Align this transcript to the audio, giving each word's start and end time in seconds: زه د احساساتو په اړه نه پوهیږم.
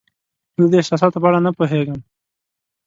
زه 0.61 0.65
د 0.71 0.73
احساساتو 0.81 1.21
په 1.21 1.27
اړه 1.29 1.39
نه 1.45 1.51
پوهیږم. 1.57 1.99